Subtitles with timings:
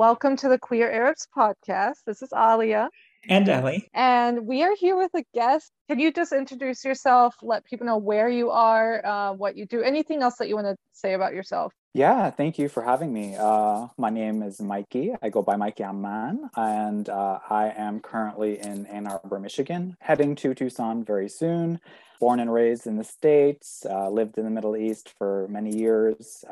[0.00, 1.96] welcome to the Queer Arabs podcast.
[2.06, 2.88] This is Alia.
[3.28, 3.86] And Ellie.
[3.92, 5.70] And we are here with a guest.
[5.90, 9.82] Can you just introduce yourself, let people know where you are, uh, what you do,
[9.82, 11.74] anything else that you want to say about yourself?
[11.92, 13.36] Yeah, thank you for having me.
[13.38, 15.12] Uh, my name is Mikey.
[15.20, 20.34] I go by Mikey Amman, and uh, I am currently in Ann Arbor, Michigan, heading
[20.36, 21.78] to Tucson very soon.
[22.20, 26.42] Born and raised in the States, uh, lived in the Middle East for many years.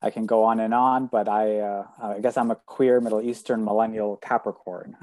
[0.00, 3.20] I can go on and on, but I, uh, I guess I'm a queer Middle
[3.20, 4.96] Eastern millennial Capricorn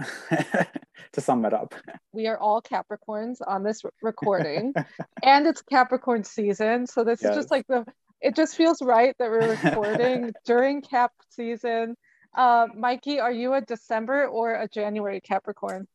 [1.12, 1.76] to sum it up.
[2.14, 4.74] We are all Capricorns on this recording,
[5.24, 6.88] and it's Capricorn season.
[6.88, 7.32] So this yes.
[7.32, 7.86] is just like the,
[8.22, 11.98] it just feels right that we're recording during Cap season.
[12.34, 15.88] Uh, Mikey, are you a December or a January Capricorn?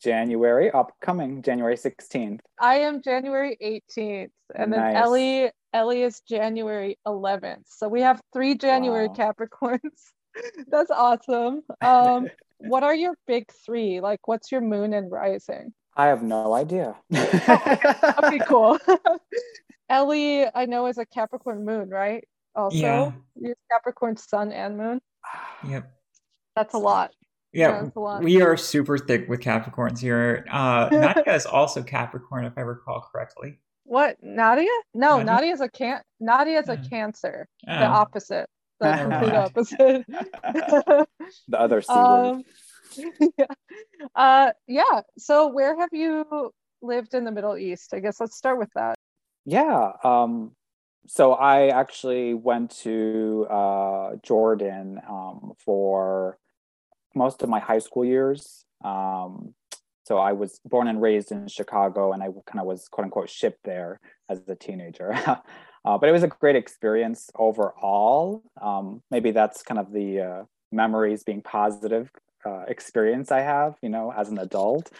[0.00, 2.40] January upcoming January 16th.
[2.60, 4.94] I am January 18th and nice.
[4.94, 7.64] then Ellie Ellie is January 11th.
[7.66, 9.14] So we have 3 January wow.
[9.14, 10.12] Capricorns.
[10.68, 11.62] That's awesome.
[11.80, 14.00] Um what are your big 3?
[14.00, 15.72] Like what's your moon and rising?
[15.96, 16.96] I have no idea.
[17.14, 18.78] okay, cool.
[19.88, 22.26] Ellie, I know is a Capricorn moon, right?
[22.56, 23.12] Also, yeah.
[23.36, 25.00] you're Capricorn sun and moon.
[25.68, 25.90] Yep.
[26.56, 27.12] That's a lot.
[27.54, 27.88] Yeah,
[28.20, 30.44] we are super thick with Capricorns here.
[30.50, 33.60] Uh, Nadia is also Capricorn, if I recall correctly.
[33.84, 34.68] What Nadia?
[34.92, 35.24] No, Nadia?
[35.24, 36.00] Nadia's a can.
[36.18, 37.46] Nadia's a Cancer.
[37.68, 37.78] Oh.
[37.78, 38.48] The opposite.
[38.80, 40.04] The complete opposite.
[41.48, 42.42] the other C um,
[43.38, 43.46] yeah.
[44.16, 45.02] Uh, yeah.
[45.16, 46.50] So, where have you
[46.82, 47.94] lived in the Middle East?
[47.94, 48.96] I guess let's start with that.
[49.44, 49.92] Yeah.
[50.02, 50.52] Um,
[51.06, 56.38] so I actually went to uh, Jordan um, for
[57.14, 58.64] most of my high school years.
[58.84, 59.54] Um,
[60.04, 63.30] so I was born and raised in Chicago, and I kind of was quote unquote
[63.30, 65.12] shipped there as a teenager.
[65.26, 65.38] uh,
[65.98, 68.42] but it was a great experience overall.
[68.60, 72.10] Um, maybe that's kind of the uh, memories being positive
[72.44, 74.90] uh, experience I have, you know, as an adult.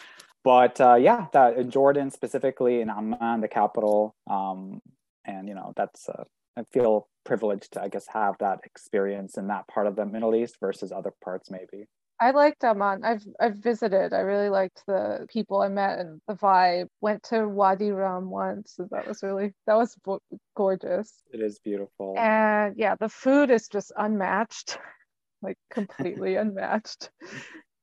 [0.43, 4.81] But uh, yeah, that in Jordan specifically in Amman, the capital, um,
[5.25, 6.25] and you know that's uh,
[6.56, 10.34] I feel privileged to I guess have that experience in that part of the Middle
[10.34, 11.87] East versus other parts maybe.
[12.21, 13.05] I liked Amman.
[13.05, 14.13] I've I've visited.
[14.13, 16.87] I really liked the people I met and the vibe.
[17.01, 18.75] Went to Wadi Rum once.
[18.77, 19.97] So that was really that was
[20.57, 21.13] gorgeous.
[21.33, 22.15] It is beautiful.
[22.17, 24.79] And yeah, the food is just unmatched,
[25.43, 27.11] like completely unmatched.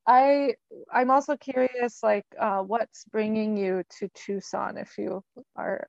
[0.06, 0.54] I
[0.90, 4.78] I'm also curious, like, uh, what's bringing you to Tucson?
[4.78, 5.22] If you
[5.56, 5.86] are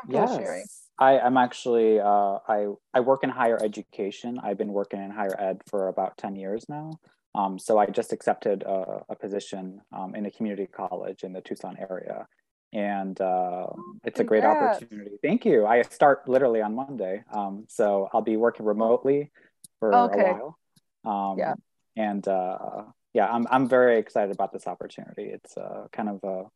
[0.00, 0.46] comfortable yes.
[0.46, 0.64] sharing.
[0.98, 4.38] I, I'm actually uh, I I work in higher education.
[4.42, 6.98] I've been working in higher ed for about ten years now.
[7.34, 11.40] Um, so I just accepted a, a position um, in a community college in the
[11.40, 12.28] Tucson area.
[12.72, 13.66] And uh,
[14.04, 15.12] it's a great opportunity.
[15.22, 15.66] Thank you.
[15.66, 17.22] I start literally on Monday.
[17.32, 19.30] Um, so I'll be working remotely
[19.78, 20.30] for okay.
[20.30, 20.58] a while.
[21.04, 21.54] Um, yeah.
[21.96, 25.24] And uh, yeah, I'm, I'm very excited about this opportunity.
[25.24, 26.48] It's uh, kind of uh,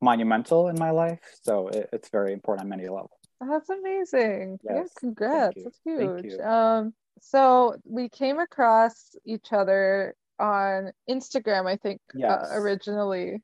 [0.00, 1.20] monumental in my life.
[1.42, 3.10] So it, it's very important on many levels.
[3.40, 4.60] That's amazing.
[4.62, 4.74] Yes.
[4.74, 5.64] Yeah, congrats.
[5.64, 6.38] That's huge.
[6.40, 12.48] Um, so we came across each other on Instagram, I think, uh, yes.
[12.50, 13.42] uh, originally.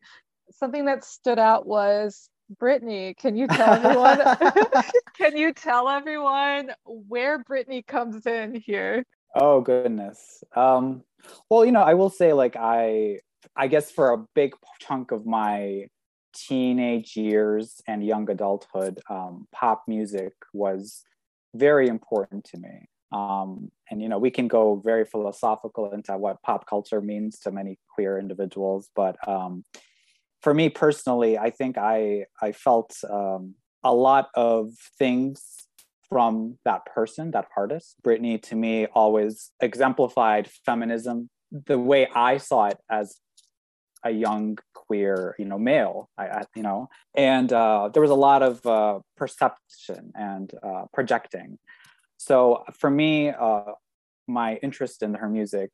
[0.53, 2.29] Something that stood out was
[2.61, 3.17] Britney.
[3.17, 4.19] Can you tell everyone?
[5.17, 9.05] can you tell everyone where Britney comes in here?
[9.35, 10.43] Oh goodness.
[10.57, 11.03] Um,
[11.49, 13.21] well, you know, I will say, like, I,
[13.55, 15.87] I guess for a big chunk of my
[16.35, 21.03] teenage years and young adulthood, um, pop music was
[21.55, 22.89] very important to me.
[23.13, 27.51] Um, and you know, we can go very philosophical into what pop culture means to
[27.51, 29.65] many queer individuals, but um,
[30.43, 35.67] for me personally, I think I I felt um, a lot of things
[36.09, 37.97] from that person, that artist.
[38.05, 43.17] Britney, to me, always exemplified feminism the way I saw it as
[44.05, 46.09] a young queer, you know, male.
[46.17, 50.85] I, I you know, and uh, there was a lot of uh, perception and uh,
[50.93, 51.59] projecting
[52.21, 53.73] so for me, uh,
[54.29, 55.71] my interest in her music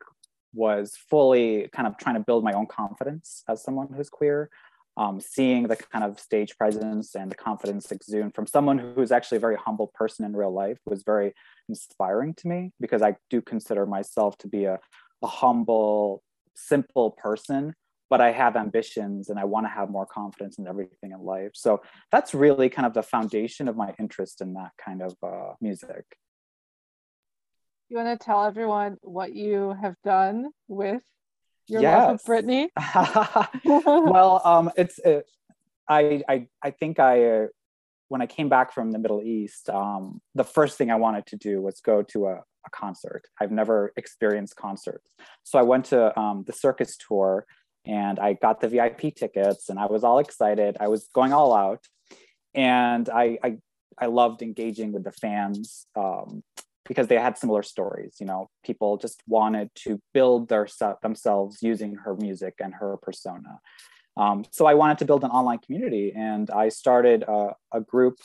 [0.55, 4.49] was fully kind of trying to build my own confidence as someone who's queer.
[4.97, 9.39] Um, seeing the kind of stage presence and the confidence exude from someone who's actually
[9.39, 11.35] a very humble person in real life was very
[11.69, 14.79] inspiring to me because I do consider myself to be a,
[15.23, 16.23] a humble,
[16.55, 17.75] simple person,
[18.09, 21.51] but I have ambitions and I want to have more confidence in everything in life.
[21.55, 21.83] So
[22.13, 26.05] that's really kind of the foundation of my interest in that kind of uh, music
[27.88, 31.03] you want to tell everyone what you have done with
[31.69, 31.99] your yes.
[31.99, 32.69] love of Britney?
[34.11, 35.21] well, um, it's uh,
[35.88, 37.47] I, I I think I uh,
[38.09, 41.37] when I came back from the Middle East, um, the first thing I wanted to
[41.37, 43.23] do was go to a, a concert.
[43.41, 45.11] I've never experienced concerts.
[45.43, 47.47] So I went to um, the circus tour
[47.85, 50.77] and I got the VIP tickets and I was all excited.
[50.81, 51.85] I was going all out.
[52.55, 53.59] And I, I,
[53.99, 56.43] I loved engaging with the fans um,
[56.88, 58.17] because they had similar stories.
[58.21, 60.67] You know, people just wanted to build their
[61.03, 63.61] themselves using her music and her persona.
[64.17, 68.17] Um, so I wanted to build an online community, and I started a, a group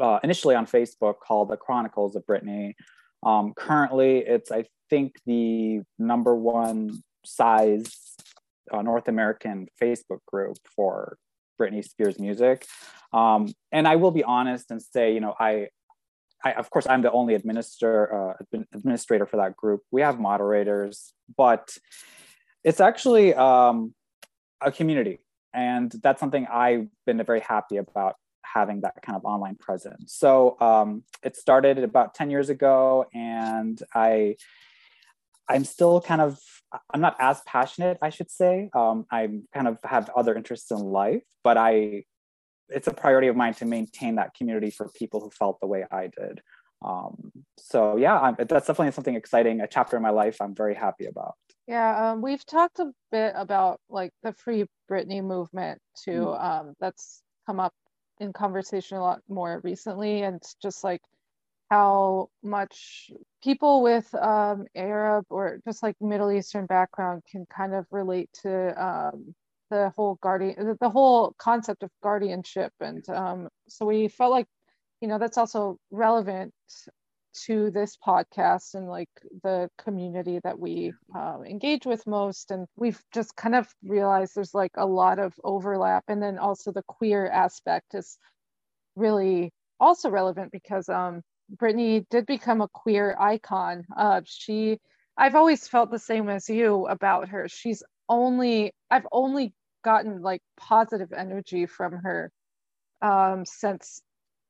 [0.00, 2.74] uh, initially on Facebook called the Chronicles of Britney.
[3.22, 8.16] Um, currently, it's I think the number one size
[8.72, 11.16] uh, North American Facebook group for
[11.60, 12.66] Britney Spears music.
[13.12, 15.68] Um, and I will be honest and say, you know, I
[16.44, 19.82] I, of course, I'm the only administrator uh, administrator for that group.
[19.90, 21.76] We have moderators, but
[22.64, 23.94] it's actually um,
[24.60, 25.20] a community,
[25.52, 30.14] and that's something I've been very happy about having that kind of online presence.
[30.14, 34.36] So um, it started about ten years ago, and I
[35.48, 36.38] I'm still kind of
[36.92, 38.70] I'm not as passionate, I should say.
[38.74, 42.04] Um, I kind of have other interests in life, but I
[42.68, 45.84] it's a priority of mine to maintain that community for people who felt the way
[45.90, 46.40] I did.
[46.84, 50.74] Um, so yeah, I'm, that's definitely something exciting, a chapter in my life I'm very
[50.74, 51.34] happy about.
[51.68, 56.26] Yeah, um, we've talked a bit about like the Free Britney movement too.
[56.26, 56.44] Mm.
[56.44, 57.72] Um, that's come up
[58.18, 61.02] in conversation a lot more recently, and just like
[61.70, 63.10] how much
[63.42, 68.84] people with um, Arab or just like Middle Eastern background can kind of relate to
[68.84, 69.34] um,
[69.72, 74.46] the whole guardian the whole concept of guardianship and um, so we felt like
[75.00, 76.52] you know that's also relevant
[77.46, 79.08] to this podcast and like
[79.42, 82.50] the community that we uh, engage with most.
[82.50, 86.04] And we've just kind of realized there's like a lot of overlap.
[86.08, 88.18] And then also the queer aspect is
[88.96, 91.22] really also relevant because um
[91.56, 93.84] Britney did become a queer icon.
[93.96, 94.78] Uh she
[95.16, 97.48] I've always felt the same as you about her.
[97.48, 102.30] She's only I've only gotten like positive energy from her
[103.00, 104.00] um, since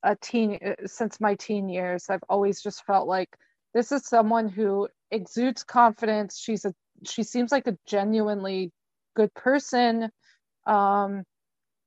[0.03, 2.07] a teen uh, since my teen years.
[2.09, 3.29] I've always just felt like
[3.75, 6.39] this is someone who exudes confidence.
[6.39, 6.75] She's a
[7.05, 8.73] she seems like a genuinely
[9.15, 10.11] good person.
[10.67, 11.25] Um,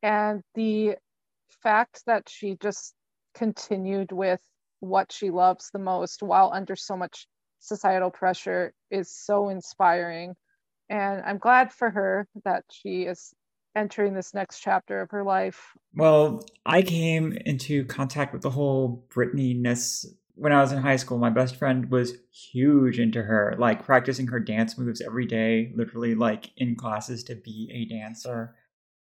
[0.04, 0.96] and the
[1.64, 2.94] fact that she just
[3.34, 4.42] continued with
[4.80, 7.28] what she loves the most while under so much
[7.60, 10.36] societal pressure is so inspiring
[10.90, 13.34] and I'm glad for her that she is
[13.76, 15.76] entering this next chapter of her life.
[15.94, 20.06] Well, I came into contact with the whole Britney ness
[20.36, 21.18] when I was in high school.
[21.18, 26.16] My best friend was huge into her, like practicing her dance moves every day, literally
[26.16, 28.56] like in classes to be a dancer.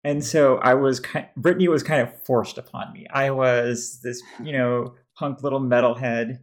[0.04, 3.06] And so I was kind Britney was kind of forced upon me.
[3.12, 6.38] I was this, you know, punk little metalhead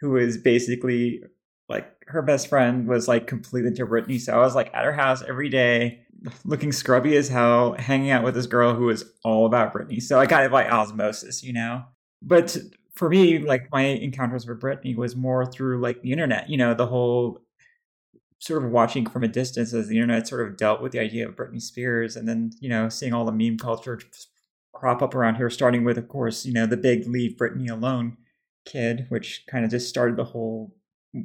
[0.00, 1.22] who was basically
[1.70, 4.20] like her best friend was like completely into Britney.
[4.20, 6.00] So I was like at her house every day,
[6.44, 10.02] looking scrubby as hell, hanging out with this girl who was all about Britney.
[10.02, 11.84] So I kind of like osmosis, you know?
[12.20, 12.56] But
[12.94, 16.74] for me, like my encounters with Britney was more through like the internet, you know,
[16.74, 17.40] the whole
[18.40, 21.28] sort of watching from a distance as the internet sort of dealt with the idea
[21.28, 24.00] of Britney Spears and then, you know, seeing all the meme culture
[24.72, 28.16] crop up around here, starting with, of course, you know, the big Leave Britney Alone
[28.64, 30.74] kid, which kind of just started the whole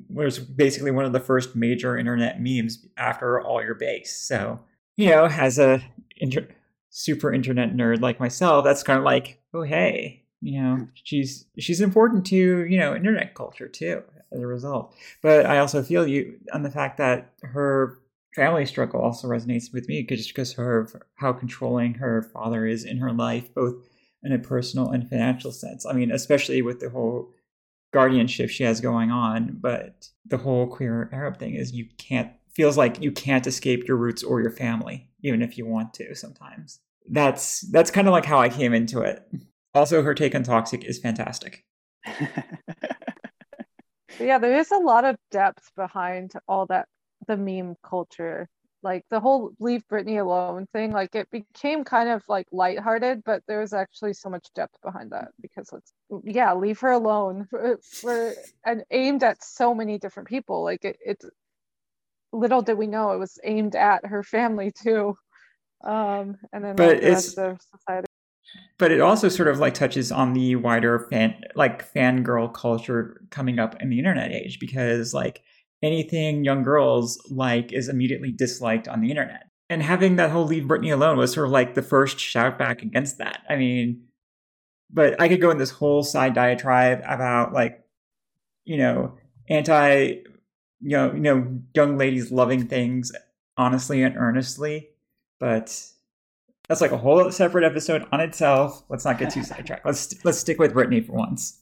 [0.09, 4.15] was basically one of the first major internet memes after all your base.
[4.15, 4.59] So,
[4.97, 5.81] you know, as a
[6.17, 6.47] inter-
[6.89, 11.81] super internet nerd like myself, that's kind of like, oh hey, you know, she's she's
[11.81, 14.93] important to you know internet culture too as a result.
[15.21, 17.99] But I also feel you on the fact that her
[18.35, 22.97] family struggle also resonates with me just because her how controlling her father is in
[22.97, 23.75] her life, both
[24.23, 25.85] in a personal and financial sense.
[25.85, 27.29] I mean, especially with the whole
[27.95, 32.77] guardianship she has going on, but the whole queer Arab thing is you can't feels
[32.77, 36.81] like you can't escape your roots or your family, even if you want to sometimes.
[37.09, 39.25] That's that's kind of like how I came into it.
[39.73, 41.63] Also, her take on toxic is fantastic.
[44.19, 46.89] yeah, there is a lot of depth behind all that
[47.27, 48.49] the meme culture
[48.85, 53.41] like the whole leave Britney alone thing, like it became kind of like lighthearted, but
[53.47, 55.91] there was actually so much depth behind that because it's
[56.23, 60.63] yeah, leave her alone for, for and aimed at so many different people.
[60.63, 61.25] Like it, it's
[62.31, 65.17] little did we know it was aimed at her family too.
[65.83, 68.05] Um, and then but the it's, society.
[68.77, 73.57] But it also sort of like touches on the wider fan like fangirl culture coming
[73.57, 75.41] up in the internet age because like
[75.85, 79.43] anything young girls like is immediately disliked on the internet.
[79.69, 82.81] And having that whole leave Britney alone was sort of like the first shout back
[82.81, 83.41] against that.
[83.47, 84.05] I mean,
[84.91, 87.83] but I could go in this whole side diatribe about like,
[88.63, 89.17] you know,
[89.49, 90.21] anti,
[90.81, 93.11] you know, you know, young ladies loving things
[93.57, 94.89] honestly and earnestly,
[95.39, 95.83] but
[96.67, 98.83] that's like a whole separate episode on itself.
[98.89, 99.85] Let's not get too sidetracked.
[99.85, 101.61] Let's let's stick with Britney for once.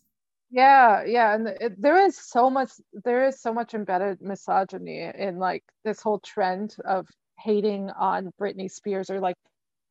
[0.53, 5.39] Yeah, yeah, and it, there is so much there is so much embedded misogyny in
[5.39, 7.07] like this whole trend of
[7.39, 9.36] hating on Britney Spears or like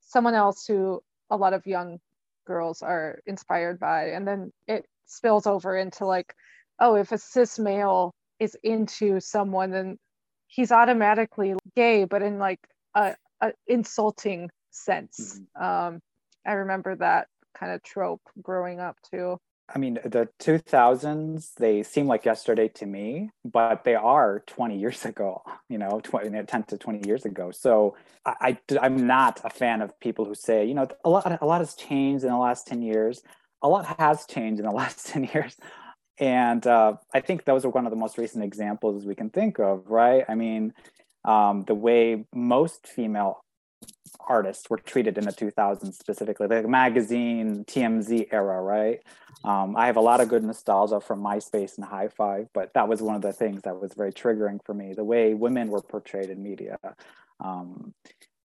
[0.01, 1.99] someone else who a lot of young
[2.47, 6.33] girls are inspired by, and then it spills over into like,
[6.79, 9.99] oh, if a cis male is into someone, then
[10.47, 12.61] he's automatically gay, but in like
[12.95, 15.41] a, a insulting sense.
[15.57, 15.65] Mm-hmm.
[15.95, 16.01] Um,
[16.47, 17.27] I remember that
[17.59, 19.39] kind of trope growing up too.
[19.75, 25.05] I mean, the 2000s, they seem like yesterday to me, but they are 20 years
[25.13, 27.51] ago, you know, 20, 10 to 20 years ago.
[27.51, 31.41] So I, I, am not a fan of people who say, you know, a lot,
[31.41, 33.23] a lot has changed in the last 10 years.
[33.63, 35.57] A lot has changed in the last 10 years.
[36.19, 39.59] And uh, I think those are one of the most recent examples we can think
[39.59, 40.25] of, right?
[40.29, 40.75] I mean,
[41.25, 43.43] um, the way most female
[44.29, 49.01] artists were treated in the 2000s specifically the magazine tmz era right?
[49.45, 53.03] Um, i have a lot of good nostalgia from myspace and hi5, but that was
[53.03, 56.31] one of the things that was very triggering for me the way women were portrayed
[56.31, 56.79] in media.
[57.41, 57.95] Um,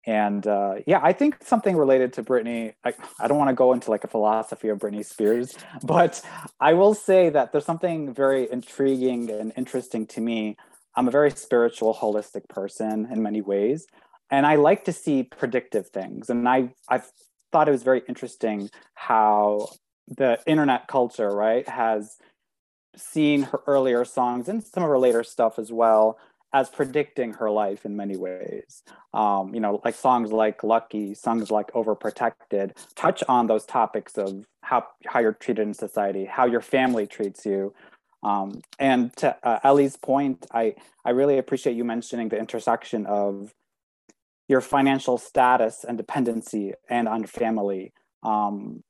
[0.06, 3.72] and uh, yeah i think something related to britney i, I don't want to go
[3.72, 6.22] into like a philosophy of britney spears but
[6.60, 10.56] i will say that there's something very intriguing and interesting to me.
[10.94, 13.86] I'm a very spiritual holistic person in many ways
[14.30, 16.30] and I like to see predictive things.
[16.30, 17.10] And I I've
[17.52, 19.68] thought it was very interesting how
[20.06, 22.16] the internet culture, right, has
[22.96, 26.18] seen her earlier songs and some of her later stuff as well
[26.52, 28.82] as predicting her life in many ways.
[29.12, 34.46] Um, you know, like songs like Lucky, songs like Overprotected touch on those topics of
[34.62, 37.74] how, how you're treated in society, how your family treats you.
[38.22, 43.52] Um, and to uh, Ellie's point, I, I really appreciate you mentioning the intersection of
[44.48, 47.92] your financial status and dependency and on family.
[48.22, 48.82] Um,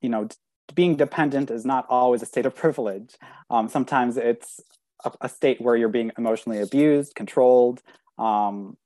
[0.00, 0.28] you know,
[0.74, 3.16] being dependent is not always a state of privilege.
[3.50, 4.60] Um, sometimes it's
[5.04, 7.82] a, a, state where you're being emotionally abused, controlled.
[8.18, 8.76] Um,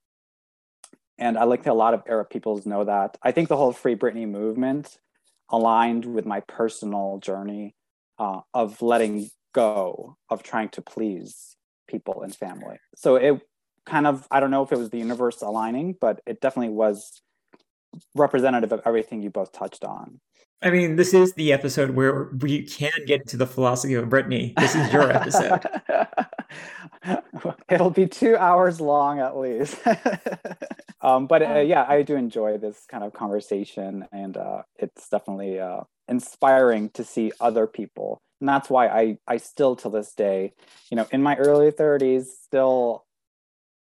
[1.19, 3.17] and I like that a lot of Arab peoples know that.
[3.23, 4.99] I think the whole Free Britney movement
[5.51, 7.75] aligned with my personal journey
[8.19, 12.79] uh, of letting go of trying to please people and family.
[12.97, 13.41] So it
[13.87, 17.23] kind of I don't know if it was the universe aligning, but it definitely was
[18.15, 20.21] representative of everything you both touched on.
[20.63, 24.59] I mean, this is the episode where we can get into the philosophy of britney
[24.59, 25.63] This is your episode.
[27.69, 29.77] It'll be two hours long at least.
[31.03, 35.61] um, but uh, yeah, I do enjoy this kind of conversation, and uh, it's definitely
[35.61, 38.23] uh, inspiring to see other people.
[38.41, 40.55] And that's why I, I still to this day,
[40.91, 43.05] you know, in my early 30s, still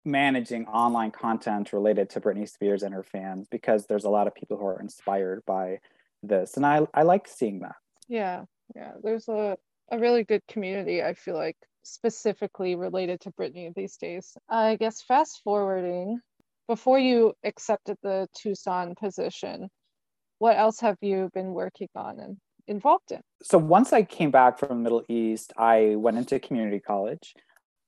[0.04, 4.34] managing online content related to Britney Spears and her fans because there's a lot of
[4.34, 5.78] people who are inspired by
[6.22, 6.56] this.
[6.56, 7.76] And I, I like seeing that.
[8.08, 8.44] Yeah.
[8.74, 8.92] Yeah.
[9.02, 9.56] There's a,
[9.90, 14.36] a really good community, I feel like, specifically related to Britney these days.
[14.48, 16.20] I guess fast forwarding,
[16.68, 19.68] before you accepted the Tucson position,
[20.38, 23.20] what else have you been working on and involved in?
[23.42, 27.34] So once I came back from the Middle East, I went into community college.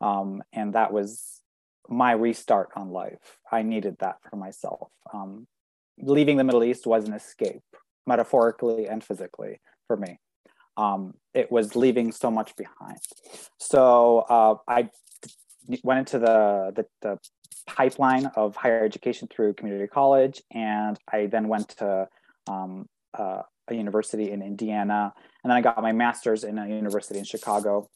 [0.00, 1.40] Um, and that was
[1.88, 3.38] my restart on life.
[3.50, 4.90] I needed that for myself.
[5.12, 5.46] Um,
[5.98, 7.62] leaving the Middle East was an escape,
[8.06, 10.18] metaphorically and physically, for me.
[10.76, 12.98] Um, it was leaving so much behind.
[13.58, 14.90] So uh, I
[15.82, 17.18] went into the, the, the
[17.66, 22.08] pipeline of higher education through community college, and I then went to
[22.48, 25.12] um, uh, a university in Indiana,
[25.42, 27.88] and then I got my master's in a university in Chicago.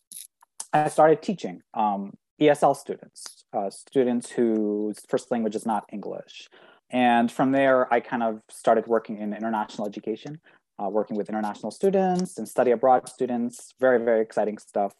[0.72, 6.48] I started teaching um, ESL students, uh, students whose first language is not English.
[6.90, 10.40] And from there, I kind of started working in international education,
[10.82, 14.94] uh, working with international students and study abroad students, very, very exciting stuff.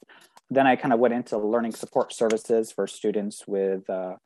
[0.50, 4.16] Then I kind of went into learning support services for students with uh,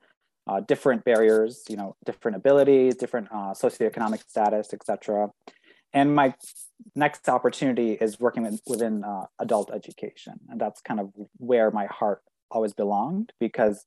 [0.49, 5.31] uh different barriers, you know, different abilities, different uh, socioeconomic status, etc.
[5.93, 6.35] And my
[6.97, 10.41] next opportunity is working with, within uh, adult education.
[10.49, 13.85] And that's kind of where my heart always belonged because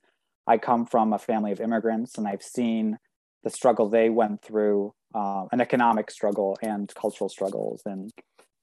[0.48, 2.98] I come from a family of immigrants and I've seen
[3.44, 7.82] the struggle they went through, uh, an economic struggle and cultural struggles.
[7.86, 8.12] And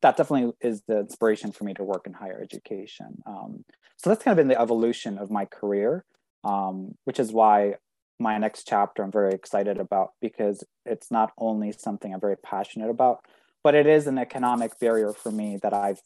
[0.03, 3.23] that definitely is the inspiration for me to work in higher education.
[3.27, 3.65] Um,
[3.97, 6.05] so that's kind of been the evolution of my career,
[6.45, 7.77] um, which is why
[8.19, 12.91] my next chapter I'm very excited about because it's not only something I'm very passionate
[12.91, 13.25] about,
[13.63, 16.01] but it is an economic barrier for me that I've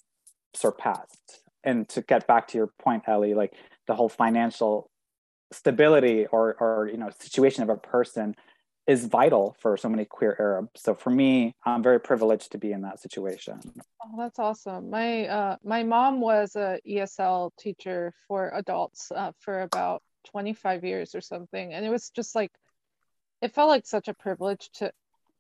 [0.55, 3.53] surpassed and to get back to your point, Ellie, like
[3.87, 4.89] the whole financial
[5.53, 8.35] stability or or you know situation of a person
[8.87, 10.71] is vital for so many queer Arabs.
[10.77, 13.61] So for me, I'm very privileged to be in that situation.
[14.03, 14.91] Oh, that's awesome.
[14.91, 21.15] My uh, my mom was a ESL teacher for adults uh, for about 25 years
[21.15, 22.53] or something, and it was just like
[23.43, 24.93] it felt like such a privilege to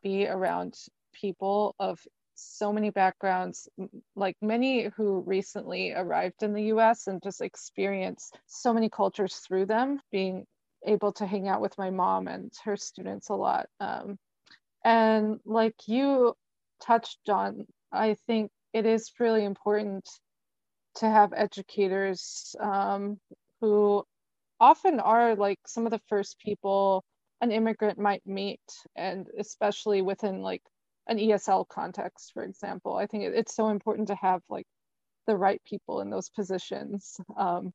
[0.02, 0.76] be around
[1.12, 2.00] people of
[2.37, 3.69] so many backgrounds,
[4.14, 9.66] like many who recently arrived in the US and just experienced so many cultures through
[9.66, 10.47] them, being
[10.85, 13.66] able to hang out with my mom and her students a lot.
[13.81, 14.19] Um,
[14.85, 16.35] and like you
[16.81, 20.09] touched on, I think it is really important
[20.97, 23.19] to have educators um,
[23.61, 24.05] who
[24.61, 27.05] often are like some of the first people
[27.40, 28.61] an immigrant might meet,
[28.95, 30.62] and especially within like
[31.06, 32.96] an ESL context, for example.
[32.96, 34.66] I think it's so important to have like
[35.26, 37.16] the right people in those positions.
[37.36, 37.72] Um,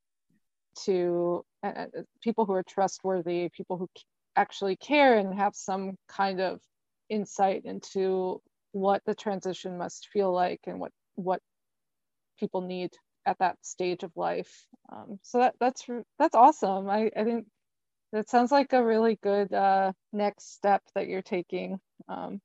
[0.85, 1.85] to uh,
[2.21, 3.89] people who are trustworthy, people who
[4.35, 6.61] actually care and have some kind of
[7.09, 11.41] insight into what the transition must feel like and what what
[12.39, 12.91] people need
[13.25, 14.65] at that stage of life.
[14.91, 15.85] Um, so that that's
[16.17, 16.89] that's awesome.
[16.89, 17.47] I, I think
[18.13, 22.41] that sounds like a really good uh, next step that you're taking um,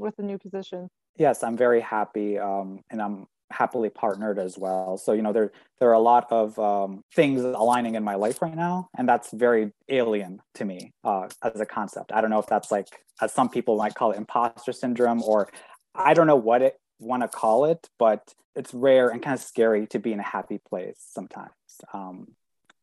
[0.00, 0.88] with the new position.
[1.16, 4.96] Yes, I'm very happy, um, and I'm happily partnered as well.
[4.96, 8.40] So you know there there are a lot of um, things aligning in my life
[8.42, 12.12] right now, and that's very alien to me uh, as a concept.
[12.12, 12.88] I don't know if that's like
[13.20, 15.48] as some people might call it imposter syndrome, or
[15.94, 19.42] I don't know what it want to call it, but it's rare and kind of
[19.42, 21.50] scary to be in a happy place sometimes.
[21.92, 22.28] Um,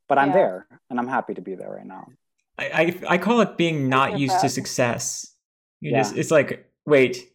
[0.08, 0.36] but I'm yeah.
[0.36, 2.08] there, and I'm happy to be there right now.
[2.58, 5.34] I I, I call it being not used to success.
[5.80, 5.98] You yeah.
[6.00, 7.30] just it's like wait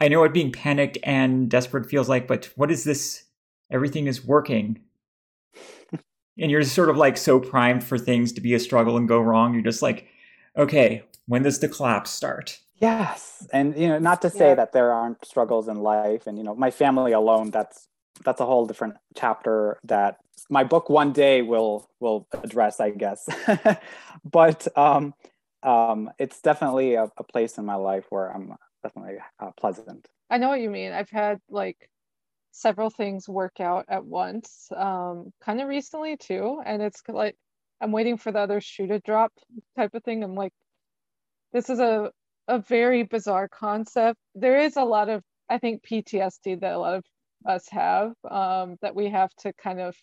[0.00, 3.24] I know what being panicked and desperate feels like, but what is this?
[3.70, 4.80] Everything is working.
[6.38, 9.20] and you're sort of like so primed for things to be a struggle and go
[9.20, 9.52] wrong.
[9.52, 10.08] You're just like,
[10.56, 12.58] okay, when does the collapse start?
[12.76, 13.46] Yes.
[13.52, 14.54] And you know, not to say yeah.
[14.54, 17.86] that there aren't struggles in life and you know, my family alone, that's
[18.24, 20.16] that's a whole different chapter that
[20.48, 23.28] my book one day will will address, I guess.
[24.24, 25.12] but um
[25.62, 30.08] um it's definitely a, a place in my life where I'm definitely uh, pleasant.
[30.28, 30.92] I know what you mean.
[30.92, 31.88] I've had like
[32.52, 37.36] several things work out at once, um, kind of recently too, and it's like
[37.80, 39.32] I'm waiting for the other shoe to drop
[39.76, 40.22] type of thing.
[40.22, 40.52] I'm like,
[41.52, 42.10] this is a
[42.48, 44.18] a very bizarre concept.
[44.34, 47.04] There is a lot of I think PTSD that a lot of
[47.46, 49.96] us have um, that we have to kind of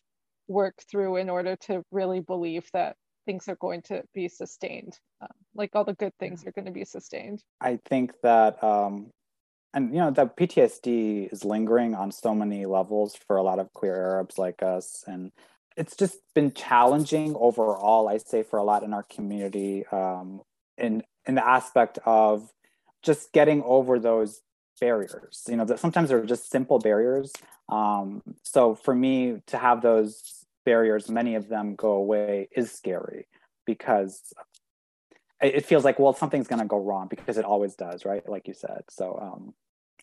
[0.47, 4.97] work through in order to really believe that things are going to be sustained.
[5.21, 7.43] Um, like all the good things are going to be sustained.
[7.61, 9.11] I think that, um,
[9.73, 13.73] and you know, that PTSD is lingering on so many levels for a lot of
[13.73, 15.31] queer Arabs like us, and
[15.75, 18.07] it's just been challenging overall.
[18.07, 20.41] I say for a lot in our community, um,
[20.77, 22.51] in in the aspect of
[23.03, 24.41] just getting over those
[24.79, 25.43] barriers.
[25.47, 27.31] You know, that sometimes they're just simple barriers.
[27.69, 33.27] Um, so for me to have those barriers, many of them go away, is scary
[33.65, 34.33] because
[35.41, 38.27] it feels like well something's going to go wrong because it always does right?
[38.27, 38.83] Like you said.
[38.89, 39.53] So um,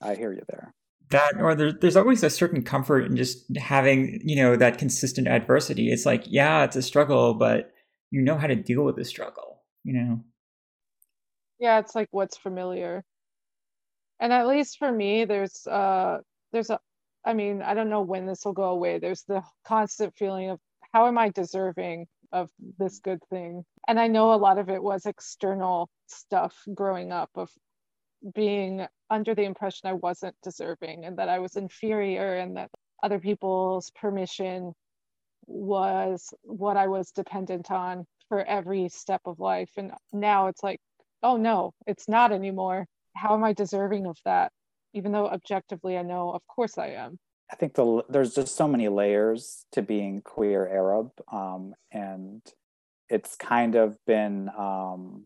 [0.03, 0.75] i hear you there.
[1.11, 5.29] That or there, there's always a certain comfort in just having you know that consistent
[5.29, 5.91] adversity.
[5.91, 7.73] It's like yeah it's a struggle but
[8.11, 10.25] you know how to deal with the struggle you know?
[11.59, 13.05] Yeah it's like what's familiar.
[14.21, 16.19] And at least for me there's uh
[16.53, 16.79] there's a
[17.25, 18.99] i mean i don't know when this will go away.
[18.99, 20.61] There's the constant feeling of
[20.93, 23.65] how am i deserving of this good thing.
[23.89, 27.49] And I know a lot of it was external stuff growing up of
[28.35, 32.71] being under the impression I wasn't deserving and that I was inferior and that
[33.03, 34.73] other people's permission
[35.47, 39.71] was what I was dependent on for every step of life.
[39.77, 40.81] And now it's like,
[41.23, 42.87] oh no, it's not anymore.
[43.15, 44.51] How am I deserving of that?
[44.93, 47.19] Even though objectively I know, of course I am.
[47.53, 52.43] I think the, there's just so many layers to being queer Arab, um, and
[53.09, 54.51] it's kind of been.
[54.57, 55.25] Um,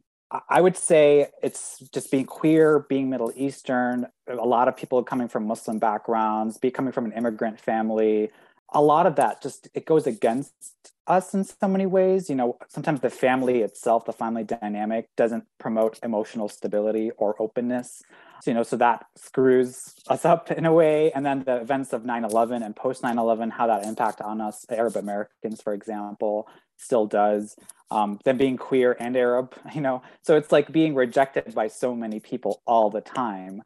[0.50, 4.08] I would say it's just being queer, being Middle Eastern.
[4.26, 8.30] A lot of people coming from Muslim backgrounds, be coming from an immigrant family.
[8.74, 12.28] A lot of that just it goes against us in so many ways.
[12.28, 18.02] You know, sometimes the family itself, the family dynamic, doesn't promote emotional stability or openness.
[18.42, 19.76] So, you know, so that screws
[20.08, 21.10] us up in a way.
[21.12, 24.96] And then the events of 9-11 and post 9-11, how that impact on us, Arab
[24.96, 27.56] Americans, for example, still does.
[27.90, 31.94] Um, them being queer and Arab, you know, so it's like being rejected by so
[31.94, 33.62] many people all the time.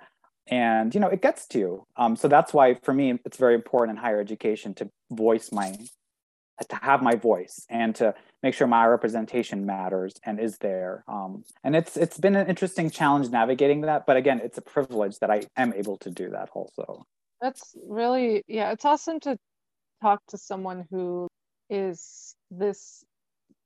[0.48, 3.54] and you know it gets to you um, so that's why for me it's very
[3.54, 5.68] important in higher education to voice my
[6.68, 11.04] to have my voice and to make sure my representation matters and is there.
[11.08, 15.18] Um, and it's it's been an interesting challenge navigating that but again it's a privilege
[15.20, 17.04] that i am able to do that also.
[17.40, 19.36] That's really yeah it's awesome to
[20.02, 21.28] talk to someone who
[21.70, 23.04] is this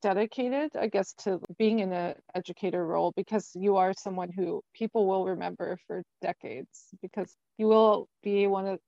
[0.02, 5.06] dedicated i guess to being in an educator role because you are someone who people
[5.06, 8.78] will remember for decades because you will be one of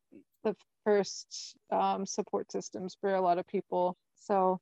[0.44, 3.96] the first um, support systems for a lot of people.
[4.16, 4.60] So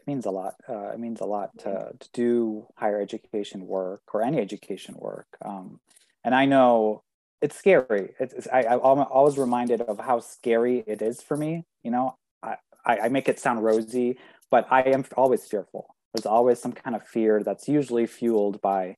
[0.00, 4.02] it means a lot uh, it means a lot to, to do higher education work
[4.12, 5.26] or any education work.
[5.44, 5.80] Um,
[6.24, 7.02] and i know
[7.40, 8.14] it's scary.
[8.18, 12.16] It's, it's I, i'm always reminded of how scary it is for me you know?
[12.42, 14.18] I, I make it sound rosy
[14.50, 15.94] but I am always fearful.
[16.14, 18.96] There's always some kind of fear that's usually fueled by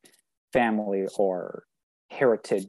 [0.53, 1.65] family or
[2.11, 2.69] heritage,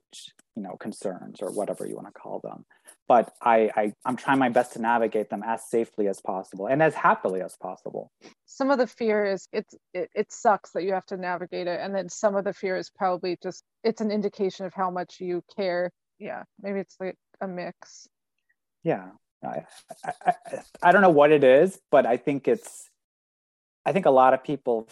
[0.56, 2.65] you know, concerns or whatever you want to call them.
[3.12, 6.82] But I, I I'm trying my best to navigate them as safely as possible and
[6.82, 8.10] as happily as possible.
[8.45, 11.82] Some of the fear is it's it, it sucks that you have to navigate it,
[11.82, 15.19] and then some of the fear is probably just it's an indication of how much
[15.19, 15.91] you care.
[16.19, 18.08] Yeah, maybe it's like a mix.
[18.82, 19.10] Yeah,
[19.43, 19.65] I,
[20.26, 20.34] I,
[20.82, 22.89] I don't know what it is, but I think it's,
[23.86, 24.88] I think a lot of people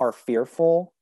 [0.00, 0.92] are fearful,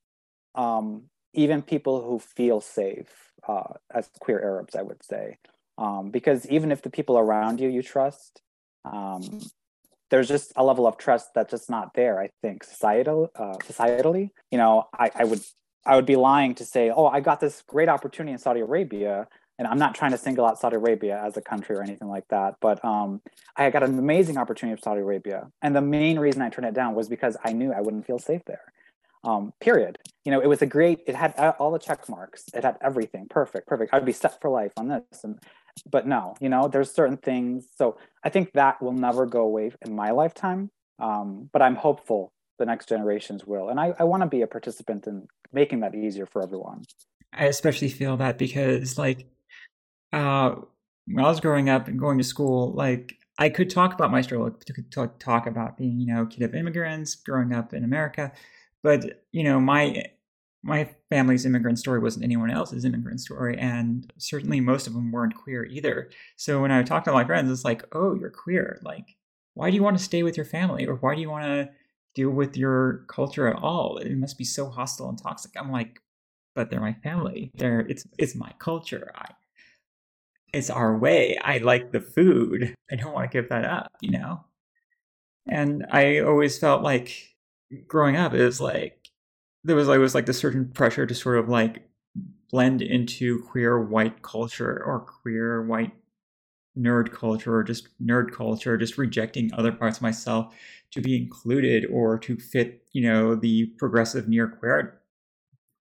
[0.55, 5.39] um, even people who feel safe uh, as queer Arabs, I would say,
[5.81, 8.43] um, because even if the people around you you trust,
[8.85, 9.41] um,
[10.11, 12.21] there's just a level of trust that's just not there.
[12.21, 15.41] I think societal, uh, societally, you know, I, I would
[15.85, 19.27] I would be lying to say, oh, I got this great opportunity in Saudi Arabia
[19.61, 22.27] and I'm not trying to single out Saudi Arabia as a country or anything like
[22.29, 23.21] that, but um,
[23.55, 26.73] I got an amazing opportunity of Saudi Arabia, and the main reason I turned it
[26.73, 28.73] down was because I knew I wouldn't feel safe there.
[29.23, 29.99] Um, period.
[30.25, 31.01] You know, it was a great.
[31.07, 32.45] It had all the check marks.
[32.55, 33.27] It had everything.
[33.29, 33.93] Perfect, perfect.
[33.93, 35.39] I'd be set for life on this, and
[35.91, 37.69] but no, you know, there's certain things.
[37.77, 40.71] So I think that will never go away in my lifetime.
[40.99, 44.47] Um, but I'm hopeful the next generations will, and I, I want to be a
[44.47, 46.85] participant in making that easier for everyone.
[47.33, 49.27] I especially feel that because like
[50.13, 50.57] uh,
[51.07, 54.21] when I was growing up and going to school, like I could talk about my
[54.21, 58.33] struggle, could talk about being, you know, kid of immigrants, growing up in America,
[58.83, 60.05] but you know, my
[60.63, 65.35] my family's immigrant story wasn't anyone else's immigrant story, and certainly most of them weren't
[65.35, 66.11] queer either.
[66.37, 68.79] So when I talk to my friends, it's like, oh, you're queer.
[68.83, 69.17] Like,
[69.55, 71.71] why do you want to stay with your family, or why do you want to
[72.15, 73.99] deal with your culture at all?
[73.99, 75.53] It must be so hostile and toxic.
[75.57, 76.01] I'm like,
[76.55, 77.51] but they're my family.
[77.55, 79.13] They're it's it's my culture.
[79.15, 79.33] I
[80.53, 81.39] it's our way.
[81.39, 82.75] I like the food.
[82.91, 84.45] I don't want to give that up, you know?
[85.47, 87.37] And I always felt like
[87.87, 89.10] growing up, it was like,
[89.65, 91.89] there was always like this certain pressure to sort of like
[92.51, 95.93] blend into queer white culture or queer white
[96.79, 100.55] nerd culture or just nerd culture, just rejecting other parts of myself
[100.93, 105.01] to be included or to fit, you know, the progressive near queer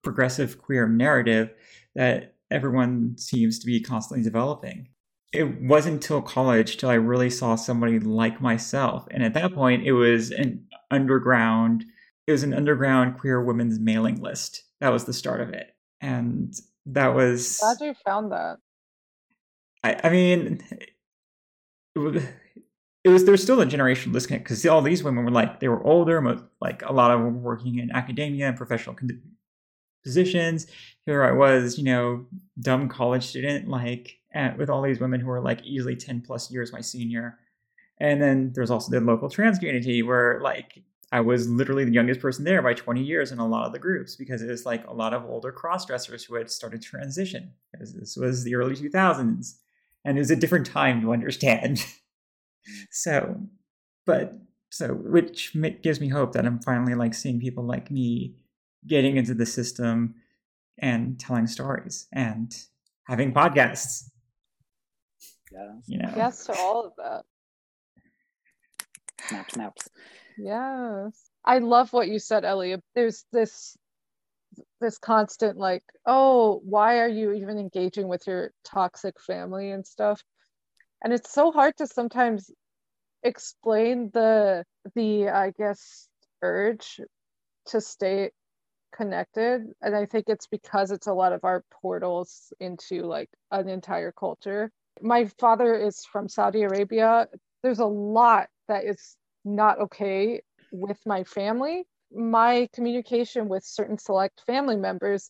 [0.03, 1.51] progressive queer narrative
[1.95, 4.87] that everyone seems to be constantly developing.
[5.31, 9.07] It wasn't until college till I really saw somebody like myself.
[9.11, 11.85] And at that point, it was an underground,
[12.29, 14.63] it was an underground queer women's mailing list.
[14.81, 15.75] That was the start of it.
[15.99, 16.53] And
[16.85, 17.57] that was.
[17.57, 18.57] Glad you found that.
[19.83, 20.61] I, I mean,
[21.95, 22.23] it was,
[23.03, 25.83] it was there's still a generational disconnect because all these women were like they were
[25.83, 29.23] older, most, like a lot of them were working in academia and professional con-
[30.03, 30.67] positions.
[31.07, 32.27] Here I was, you know,
[32.59, 36.51] dumb college student, like at, with all these women who were like easily 10 plus
[36.51, 37.39] years my senior.
[37.99, 42.19] And then there's also the local trans community where like I was literally the youngest
[42.19, 44.85] person there by 20 years in a lot of the groups because it was like
[44.87, 47.51] a lot of older cross dressers who had started to transition.
[47.71, 49.55] Because this was the early 2000s
[50.05, 51.83] and it was a different time to understand.
[52.91, 53.41] so,
[54.05, 54.37] but
[54.69, 58.35] so which gives me hope that I'm finally like seeing people like me
[58.85, 60.15] getting into the system
[60.77, 62.55] and telling stories and
[63.07, 64.09] having podcasts.
[65.51, 65.71] Yeah.
[65.87, 66.13] You know.
[66.15, 67.23] Yes to all of that.
[69.27, 69.89] Snap snaps.
[70.39, 71.29] Yes.
[71.45, 72.75] I love what you said, Ellie.
[72.95, 73.77] There's this
[74.81, 80.21] this constant like, oh, why are you even engaging with your toxic family and stuff?
[81.03, 82.51] And it's so hard to sometimes
[83.23, 86.09] explain the the I guess
[86.41, 87.01] urge
[87.67, 88.31] to stay
[88.93, 93.69] connected and i think it's because it's a lot of our portals into like an
[93.69, 94.71] entire culture
[95.01, 97.27] my father is from saudi arabia
[97.63, 104.41] there's a lot that is not okay with my family my communication with certain select
[104.45, 105.29] family members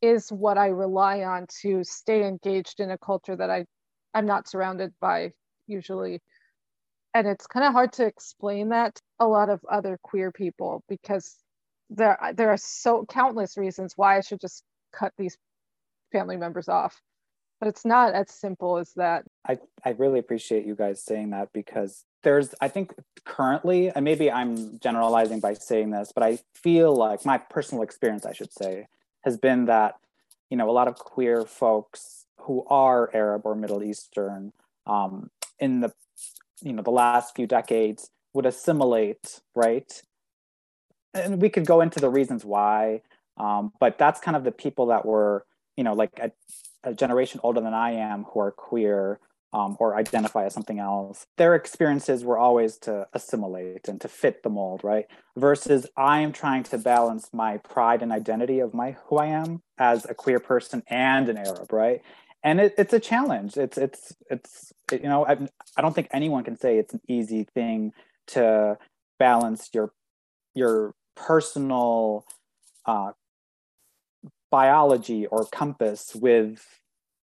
[0.00, 3.66] is what I rely on to stay engaged in a culture that I
[4.14, 5.32] I'm not surrounded by
[5.66, 6.20] usually.
[7.14, 10.82] And it's kind of hard to explain that to a lot of other queer people
[10.88, 11.36] because
[11.90, 14.62] there there are so countless reasons why I should just
[14.92, 15.36] cut these
[16.12, 17.00] family members off.
[17.62, 19.24] But it's not as simple as that.
[19.46, 22.92] I, I really appreciate you guys saying that because there's I think
[23.24, 28.26] currently, and maybe I'm generalizing by saying this, but I feel like my personal experience,
[28.26, 28.88] I should say,
[29.20, 29.94] has been that
[30.50, 34.52] you know a lot of queer folks who are Arab or Middle Eastern
[34.88, 35.92] um, in the
[36.62, 40.02] you know the last few decades would assimilate right
[41.14, 43.02] and we could go into the reasons why
[43.36, 45.46] um, but that's kind of the people that were
[45.76, 46.32] you know like a,
[46.84, 49.18] a generation older than i am who are queer
[49.54, 54.42] um, or identify as something else their experiences were always to assimilate and to fit
[54.42, 55.06] the mold right?
[55.36, 59.62] Versus i am trying to balance my pride and identity of my who i am
[59.78, 62.02] as a queer person and an arab right?
[62.42, 63.56] And it, it's a challenge.
[63.56, 65.38] It's it's it's you know I,
[65.76, 67.92] I don't think anyone can say it's an easy thing
[68.28, 68.78] to
[69.18, 69.92] balance your
[70.54, 72.24] your personal
[72.84, 73.12] uh,
[74.52, 76.64] biology or compass with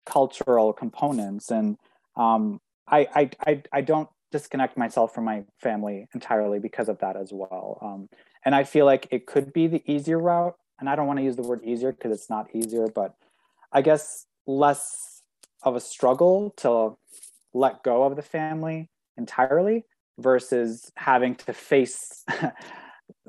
[0.06, 1.50] cultural components.
[1.52, 1.78] And
[2.18, 7.16] um, I, I, I i don't disconnect myself from my family entirely because of that
[7.16, 7.80] as well.
[7.82, 8.10] Um,
[8.46, 11.24] and i feel like it could be the easier route and i don't want to
[11.24, 13.16] use the word easier because it's not easier but
[13.72, 15.22] i guess less
[15.64, 16.96] of a struggle to
[17.54, 19.86] let go of the family entirely
[20.18, 22.24] versus having to face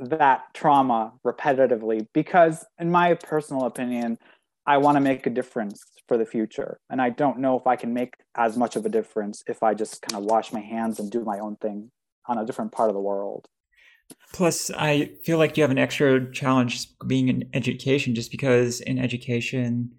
[0.08, 4.18] that trauma repetitively because in my personal opinion
[4.66, 6.80] i want to make a difference for the future.
[6.90, 9.74] And i don't know if i can make as much of a difference if i
[9.74, 11.90] just kind of wash my hands and do my own thing
[12.26, 13.46] on a different part of the world.
[14.32, 18.98] Plus i feel like you have an extra challenge being in education just because in
[18.98, 19.92] education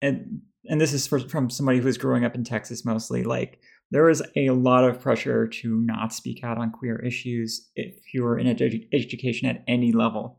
[0.00, 4.08] and and this is for, from somebody who's growing up in texas mostly like there
[4.08, 8.46] is a lot of pressure to not speak out on queer issues if you're in
[8.46, 10.38] edu- education at any level.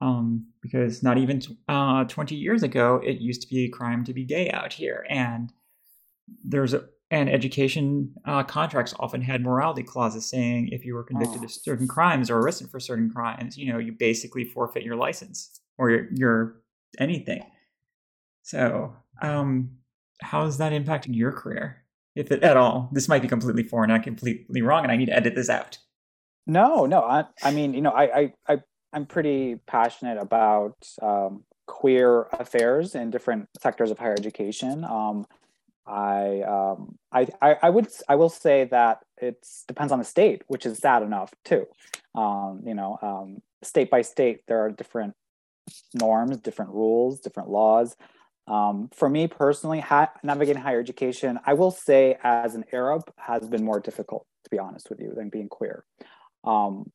[0.00, 4.04] Um, because not even t- uh, 20 years ago, it used to be a crime
[4.04, 5.06] to be gay out here.
[5.08, 5.52] And
[6.44, 11.42] there's a, and education uh, contracts often had morality clauses saying if you were convicted
[11.42, 11.44] oh.
[11.44, 15.60] of certain crimes or arrested for certain crimes, you know, you basically forfeit your license
[15.78, 16.62] or your, your
[16.98, 17.44] anything.
[18.42, 19.76] So, um,
[20.20, 21.81] how has that impacted your career?
[22.14, 22.88] If it, at all.
[22.92, 25.78] This might be completely foreign and completely wrong, and I need to edit this out.
[26.46, 27.02] No, no.
[27.02, 28.58] I, I mean, you know, I, I, I
[28.92, 34.84] I'm pretty passionate about um, queer affairs in different sectors of higher education.
[34.84, 35.26] Um,
[35.86, 40.42] I, um, I, I, I would, I will say that it depends on the state,
[40.46, 41.66] which is sad enough too.
[42.14, 45.14] Um, you know, um, state by state, there are different
[45.94, 47.96] norms, different rules, different laws.
[48.46, 53.48] Um, for me personally, ha- navigating higher education, I will say as an Arab has
[53.48, 55.84] been more difficult, to be honest with you, than being queer.
[56.44, 56.90] Um,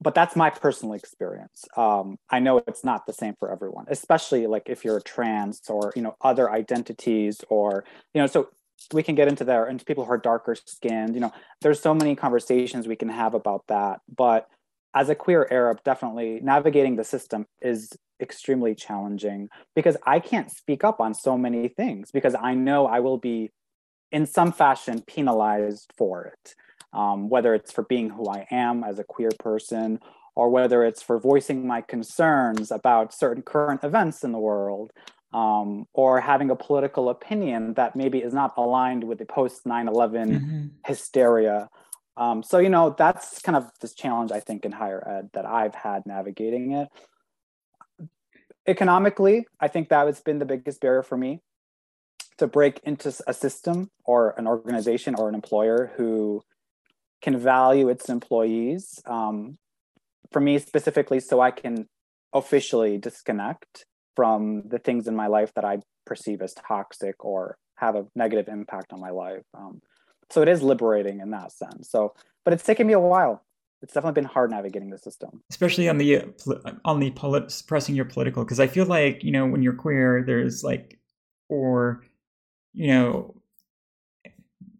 [0.00, 1.64] but that's my personal experience.
[1.76, 5.92] Um, I know it's not the same for everyone, especially like if you're trans or
[5.96, 8.26] you know other identities or you know.
[8.26, 8.48] So
[8.92, 11.14] we can get into there into people who are darker skinned.
[11.14, 14.00] You know, there's so many conversations we can have about that.
[14.14, 14.48] But
[14.94, 20.84] as a queer Arab, definitely navigating the system is extremely challenging because I can't speak
[20.84, 23.50] up on so many things because I know I will be
[24.12, 26.54] in some fashion penalized for it.
[26.92, 30.00] Um, whether it's for being who I am as a queer person
[30.34, 34.92] or whether it's for voicing my concerns about certain current events in the world
[35.32, 39.88] um, or having a political opinion that maybe is not aligned with the post 9
[39.88, 40.66] 11 mm-hmm.
[40.86, 41.68] hysteria.
[42.16, 45.44] Um, so, you know, that's kind of this challenge, I think, in higher ed that
[45.44, 46.88] I've had navigating it
[48.66, 51.40] economically, I think that has been the biggest barrier for me
[52.38, 56.42] to break into a system or an organization or an employer who
[57.22, 59.00] can value its employees.
[59.06, 59.56] Um,
[60.32, 61.88] for me specifically, so I can
[62.32, 67.94] officially disconnect from the things in my life that I perceive as toxic or have
[67.94, 69.44] a negative impact on my life.
[69.54, 69.80] Um,
[70.30, 71.90] so it is liberating in that sense.
[71.90, 73.45] So, but it's taken me a while
[73.86, 75.42] it's definitely been hard navigating the system.
[75.48, 76.24] Especially on the
[76.84, 80.24] on the polit- suppressing your political because i feel like you know when you're queer
[80.26, 80.98] there's like
[81.48, 82.02] or
[82.72, 83.40] you know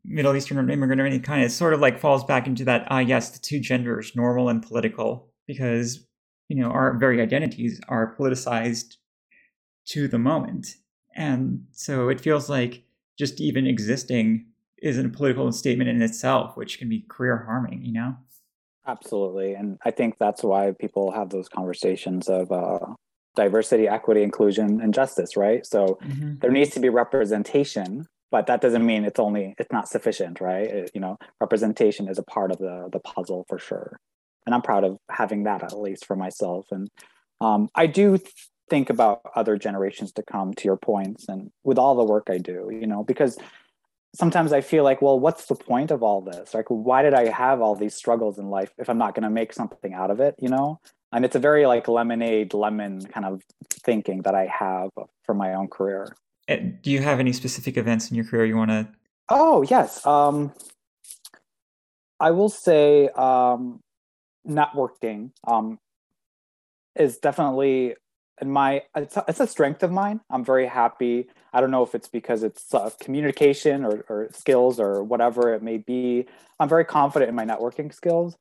[0.05, 2.87] middle eastern or immigrant or any kind it sort of like falls back into that
[2.91, 6.05] ah yes the two genders normal and political because
[6.49, 8.97] you know our very identities are politicized
[9.87, 10.77] to the moment.
[11.15, 12.85] And so it feels like
[13.19, 14.47] just even existing
[14.79, 18.15] is a political statement in itself which can be career harming you know
[18.87, 19.55] Absolutely.
[19.55, 22.79] And I think that's why people have those conversations of, uh,
[23.37, 25.65] diversity, equity, inclusion, and justice, right?
[25.65, 26.39] So mm-hmm.
[26.41, 30.67] there needs to be representation, but that doesn't mean it's only it's not sufficient, right?
[30.67, 34.01] It, you know, representation is a part of the the puzzle for sure,
[34.47, 36.67] and I'm proud of having that at least for myself.
[36.73, 36.89] And
[37.41, 38.19] um, I do
[38.69, 40.55] think about other generations to come.
[40.55, 43.39] To your points, and with all the work I do, you know, because
[44.17, 46.55] sometimes I feel like, well, what's the point of all this?
[46.55, 49.31] Like, why did I have all these struggles in life if I'm not going to
[49.31, 50.35] make something out of it?
[50.39, 50.81] You know,
[51.13, 54.91] and it's a very like lemonade lemon kind of thinking that I have
[55.23, 56.17] for my own career.
[56.49, 58.89] Do you have any specific events in your career you want to?
[59.29, 60.53] Oh yes, um,
[62.21, 63.81] I will say um,
[64.49, 65.79] networking um,
[66.95, 67.97] is definitely
[68.41, 70.21] in my it's a, it's a, strength of mine.
[70.31, 71.29] I'm very happy.
[71.53, 75.63] I don't know if it's because it's uh, communication or, or skills or whatever it
[75.63, 76.27] may be.
[76.61, 78.37] I'm very confident in my networking skills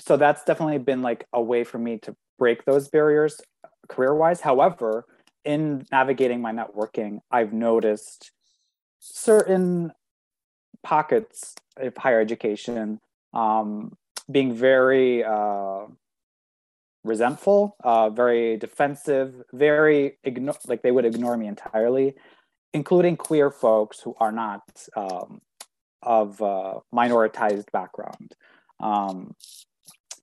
[0.00, 3.40] so that's definitely been like a way for me to break those barriers
[3.88, 5.04] career wise however
[5.44, 8.32] in navigating my networking i've noticed
[8.98, 9.92] certain
[10.82, 12.98] pockets of higher education
[13.32, 13.96] um,
[14.30, 15.86] being very uh,
[17.04, 22.14] resentful uh, very defensive very ignore like they would ignore me entirely
[22.72, 24.62] including queer folks who are not
[24.96, 25.40] um,
[26.02, 28.34] of uh, minoritized background
[28.80, 29.34] um,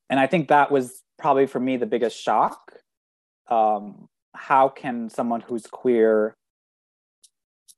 [0.10, 2.74] and I think that was probably for me the biggest shock.
[3.50, 6.36] Um, how can someone who's queer,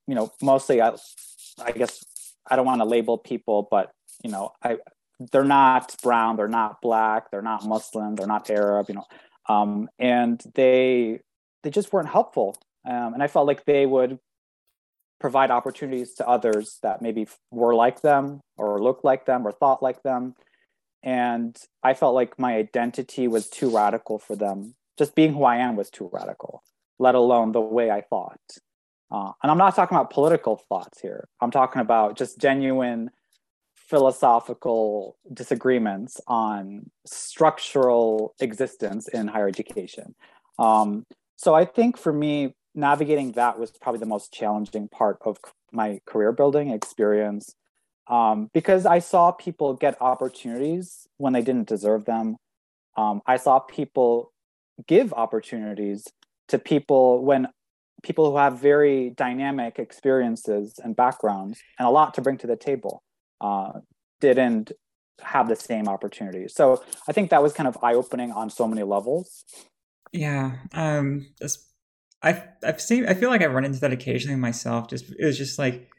[0.08, 0.94] you know, mostly I,
[1.64, 2.04] I guess
[2.50, 3.92] I don't want to label people, but
[4.24, 4.78] you know, I
[5.32, 9.06] they're not brown, they're not black, they're not Muslim, they're not Arab, you know,
[9.48, 11.20] um, and they
[11.64, 12.56] they just weren't helpful.
[12.86, 14.20] Um, and I felt like they would
[15.20, 19.84] provide opportunities to others that maybe were like them or looked like them or thought
[19.84, 20.34] like them
[21.04, 25.58] and i felt like my identity was too radical for them just being who i
[25.58, 26.64] am was too radical
[27.00, 28.40] let alone the way i thought
[29.12, 33.12] uh, and i'm not talking about political thoughts here i'm talking about just genuine
[33.90, 40.16] philosophical disagreements on structural existence in higher education
[40.60, 45.38] um, so i think for me navigating that was probably the most challenging part of
[45.72, 47.56] my career building experience
[48.10, 52.38] um, because I saw people get opportunities when they didn't deserve them.
[52.98, 54.34] Um, I saw people
[54.88, 56.08] give opportunities
[56.48, 57.48] to people when
[58.02, 62.56] people who have very dynamic experiences and backgrounds and a lot to bring to the
[62.56, 63.04] table
[63.42, 63.80] uh,
[64.20, 64.72] didn't
[65.22, 66.54] have the same opportunities.
[66.56, 69.44] So I think that was kind of eye opening on so many levels.
[70.12, 71.28] Yeah, um,
[72.22, 73.08] I've I've seen.
[73.08, 74.88] I feel like I've run into that occasionally myself.
[74.88, 75.90] Just it was just like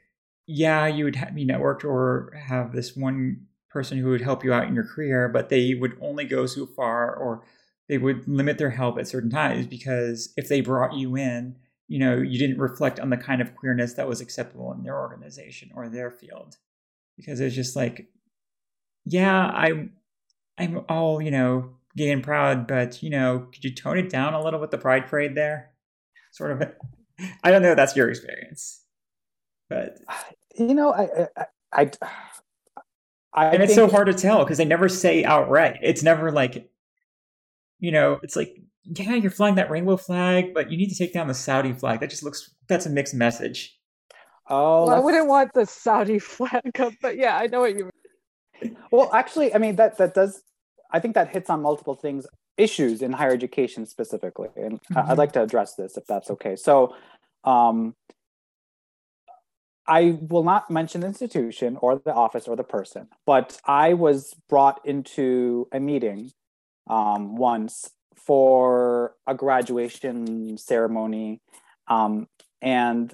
[0.53, 4.67] yeah, you would be networked or have this one person who would help you out
[4.67, 7.45] in your career, but they would only go so far or
[7.89, 11.55] they would limit their help at certain times because if they brought you in,
[11.87, 14.99] you know, you didn't reflect on the kind of queerness that was acceptable in their
[14.99, 16.57] organization or their field.
[17.21, 18.09] Because it's just like,
[19.05, 19.89] yeah, I
[20.59, 24.35] I'm all, you know, gay and proud, but you know, could you tone it down
[24.35, 25.71] a little with the pride parade there?
[26.33, 26.73] Sort of
[27.45, 28.83] I don't know if that's your experience.
[29.69, 29.99] But
[30.59, 31.91] you know, I, I, I,
[33.33, 35.79] I and it's so hard to tell because they never say outright.
[35.83, 36.71] It's never like,
[37.79, 41.13] you know, it's like, yeah, you're flying that rainbow flag, but you need to take
[41.13, 42.01] down the Saudi flag.
[42.01, 43.79] That just looks that's a mixed message.
[44.51, 47.91] Oh, well, I wouldn't want the Saudi flag up, but yeah, I know what you
[48.63, 48.77] mean.
[48.91, 50.43] Well, actually, I mean that that does.
[50.91, 55.11] I think that hits on multiple things, issues in higher education specifically, and mm-hmm.
[55.11, 56.57] I'd like to address this if that's okay.
[56.57, 56.97] So,
[57.45, 57.95] um,
[59.87, 64.35] I will not mention the institution or the office or the person, but I was
[64.49, 66.33] brought into a meeting
[66.89, 71.41] um, once for a graduation ceremony.
[71.89, 72.29] Um,
[72.63, 73.13] and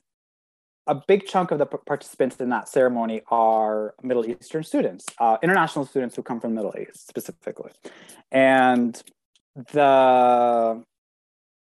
[0.87, 5.84] a big chunk of the participants in that ceremony are Middle Eastern students, uh, international
[5.84, 7.72] students who come from the Middle East specifically.
[8.30, 9.01] And
[9.72, 10.82] the,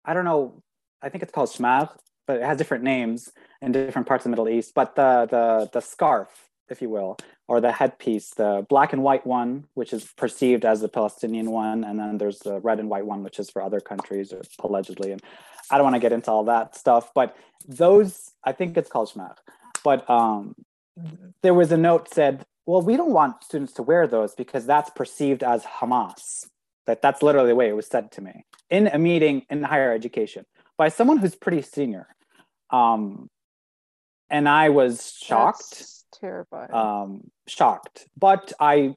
[0.05, 0.63] I don't know,
[1.01, 1.91] I think it's called Shmagh,
[2.27, 3.33] but it has different names
[3.63, 4.73] in different parts of the Middle East.
[4.75, 7.17] But the the the scarf, if you will,
[7.47, 11.85] or the headpiece, the black and white one, which is perceived as the Palestinian one,
[11.85, 15.13] and then there's the red and white one, which is for other countries, allegedly.
[15.13, 15.23] And
[15.71, 19.11] I don't want to get into all that stuff, but those, I think it's called
[19.11, 19.37] shmagh.
[19.85, 20.55] But um,
[21.43, 24.91] there was a note said, well, we don't want students to wear those because that's
[24.91, 26.47] perceived as Hamas.
[26.87, 29.93] That that's literally the way it was said to me in a meeting in higher
[29.93, 30.47] education
[30.79, 32.07] by someone who's pretty senior.
[32.71, 33.29] Um,
[34.31, 35.71] and I was shocked.
[35.71, 36.73] That's terrifying.
[36.73, 38.07] Um, shocked.
[38.17, 38.95] But I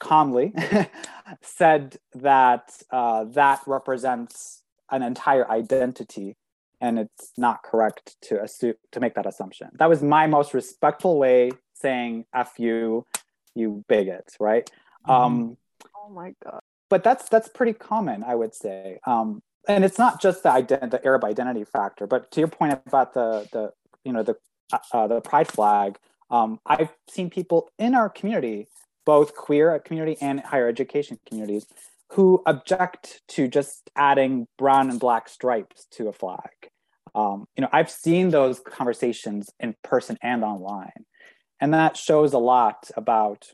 [0.00, 0.52] calmly
[1.42, 6.36] said that uh, that represents an entire identity
[6.80, 11.18] and it's not correct to assume to make that assumption that was my most respectful
[11.18, 13.06] way saying f you
[13.54, 14.70] you bigot right
[15.06, 15.10] mm-hmm.
[15.10, 15.56] um
[15.96, 16.60] oh my god
[16.90, 20.90] but that's that's pretty common i would say um and it's not just the ident-
[20.90, 23.70] the arab identity factor but to your point about the the
[24.04, 24.36] you know the
[24.72, 25.96] uh, uh the pride flag
[26.32, 28.66] um i've seen people in our community
[29.06, 31.66] both queer community and higher education communities
[32.12, 36.50] who object to just adding brown and black stripes to a flag.
[37.14, 41.06] Um, you know, I've seen those conversations in person and online,
[41.60, 43.46] and that shows a lot about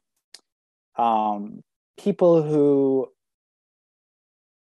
[0.96, 1.62] um,
[2.00, 3.08] people who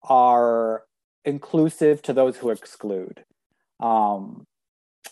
[0.03, 0.84] are
[1.26, 3.24] inclusive to those who exclude
[3.80, 4.45] um,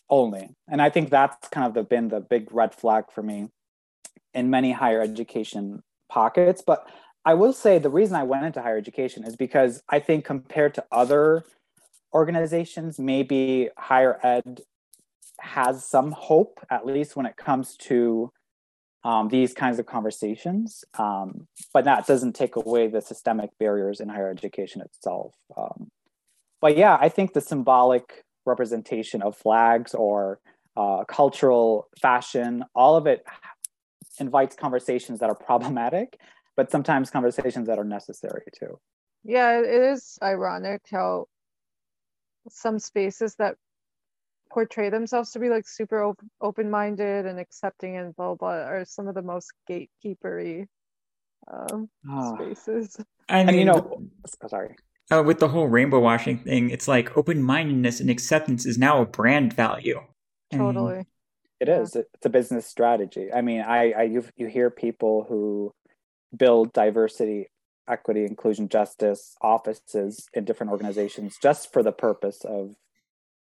[0.10, 0.50] only.
[0.68, 3.50] And I think that's kind of the, been the big red flag for me
[4.34, 6.64] in many higher education pockets.
[6.66, 6.88] But
[7.26, 10.74] I will say the reason I went into higher education is because I think compared
[10.76, 11.44] to other
[12.14, 14.62] organizations, maybe higher ed
[15.40, 18.32] has some hope, at least when it comes to
[19.04, 20.84] um, these kinds of conversations.
[20.98, 25.36] Um, but that doesn't take away the systemic barriers in higher education itself.
[25.56, 25.90] Um,
[26.60, 30.40] but yeah, I think the symbolic representation of flags or
[30.76, 33.26] uh, cultural fashion, all of it
[34.20, 36.20] invites conversations that are problematic
[36.58, 38.80] but sometimes conversations that are necessary too.
[39.24, 41.28] Yeah, it is ironic how
[42.50, 43.56] some spaces that
[44.50, 49.08] portray themselves to be like super op- open-minded and accepting and blah blah are some
[49.08, 50.68] of the most gatekeepery
[51.52, 52.36] um, oh.
[52.36, 52.98] spaces.
[53.30, 54.02] I mean, and, you know,
[54.44, 54.76] oh, sorry.
[55.10, 59.06] Uh, with the whole rainbow washing thing, it's like open-mindedness and acceptance is now a
[59.06, 60.02] brand value.
[60.52, 61.06] Totally.
[61.60, 61.96] It is.
[61.96, 63.32] It's a business strategy.
[63.34, 65.74] I mean, I, I you you hear people who
[66.36, 67.48] build diversity,
[67.88, 72.76] equity, inclusion, justice offices in different organizations just for the purpose of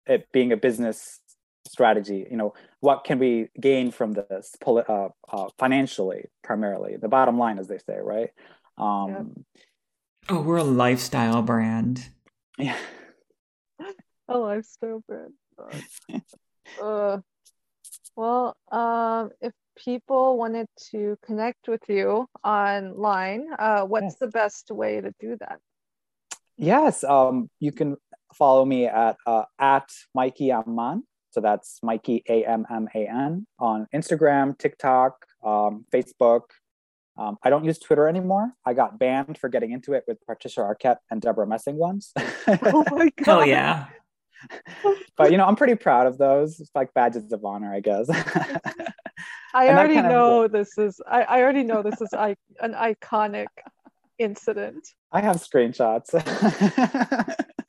[0.07, 1.21] it being a business
[1.69, 2.27] strategy.
[2.31, 6.97] You know, what can we gain from this uh, uh, financially, primarily?
[6.97, 8.31] The bottom line, as they say, right?
[8.79, 9.63] Um, yeah.
[10.29, 12.09] Oh, we're a lifestyle brand.
[12.57, 12.77] Yeah.
[14.29, 15.33] a lifestyle brand.
[16.81, 17.19] uh,
[18.15, 24.19] well, um, if people wanted to connect with you online, uh, what's yes.
[24.21, 25.59] the best way to do that?
[26.57, 27.97] Yes, um, you can
[28.35, 31.03] follow me at uh, at Mikey Amman.
[31.31, 36.43] So that's Mikey A M M A N on Instagram, TikTok, um, Facebook.
[37.17, 38.53] Um, I don't use Twitter anymore.
[38.65, 42.13] I got banned for getting into it with Patricia Arquette and Debra Messing once.
[42.17, 43.27] oh my god!
[43.27, 43.87] Hell yeah!
[45.17, 46.59] but you know, I'm pretty proud of those.
[46.61, 48.09] It's like badges of honor, I guess.
[49.55, 50.53] I already know of...
[50.53, 51.01] this is.
[51.07, 53.49] I, I already know this is I, an iconic
[54.19, 54.89] incident.
[55.13, 56.13] I have screenshots.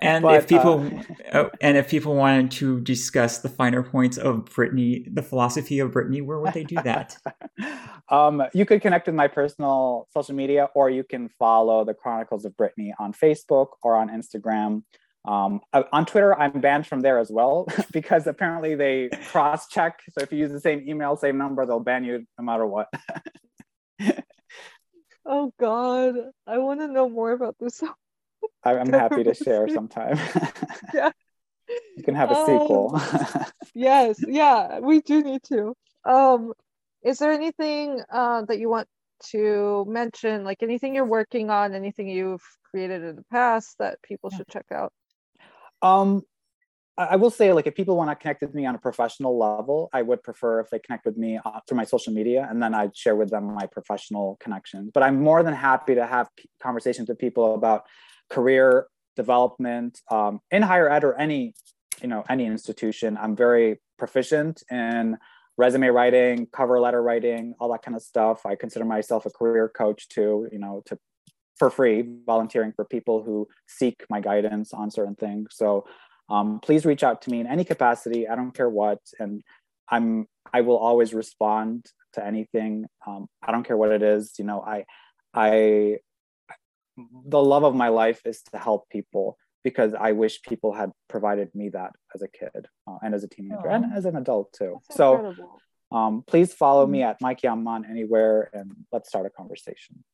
[0.00, 0.90] and but, if people
[1.32, 5.78] uh, oh, and if people wanted to discuss the finer points of Britney, the philosophy
[5.80, 7.16] of Britney, where would they do that?
[8.08, 12.44] um, you could connect with my personal social media, or you can follow the Chronicles
[12.44, 14.82] of Britney on Facebook or on Instagram.
[15.24, 20.00] Um, uh, on Twitter, I'm banned from there as well because apparently they cross check.
[20.10, 22.88] So if you use the same email, same number, they'll ban you no matter what.
[25.26, 26.14] oh God,
[26.46, 27.82] I want to know more about this.
[28.64, 30.18] I'm happy to share sometime.
[30.94, 31.10] yeah.
[31.96, 33.02] You can have a um, sequel.
[33.74, 35.74] yes, yeah, we do need to.
[36.04, 36.52] Um,
[37.02, 38.88] is there anything uh, that you want
[39.30, 44.30] to mention, like anything you're working on, anything you've created in the past that people
[44.30, 44.92] should check out?
[45.82, 46.22] Um,
[46.98, 49.88] I will say, like, if people want to connect with me on a professional level,
[49.92, 52.74] I would prefer if they connect with me uh, through my social media, and then
[52.74, 54.90] I'd share with them my professional connections.
[54.92, 56.28] But I'm more than happy to have
[56.60, 57.84] conversations with people about
[58.30, 61.54] career development um, in higher ed or any,
[62.00, 63.18] you know, any institution.
[63.20, 65.18] I'm very proficient in
[65.56, 68.46] resume writing, cover letter writing, all that kind of stuff.
[68.46, 70.98] I consider myself a career coach too, you know, to
[71.56, 75.48] for free, volunteering for people who seek my guidance on certain things.
[75.52, 75.84] So
[76.30, 78.28] um, please reach out to me in any capacity.
[78.28, 79.42] I don't care what, and
[79.88, 82.86] I'm I will always respond to anything.
[83.06, 84.34] Um, I don't care what it is.
[84.38, 84.84] You know, I
[85.34, 85.98] I
[87.24, 91.54] the love of my life is to help people because I wish people had provided
[91.54, 94.80] me that as a kid uh, and as a teenager and as an adult too.
[94.88, 95.34] That's so
[95.90, 97.10] um, please follow me mm-hmm.
[97.10, 100.04] at Mikey Amman anywhere and let's start a conversation.